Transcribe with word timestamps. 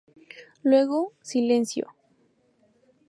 Luego, 0.63 1.13
silencio. 1.21 1.85